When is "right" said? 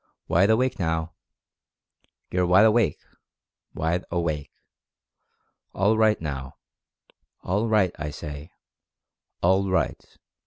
5.95-6.19, 7.67-7.95, 9.69-10.17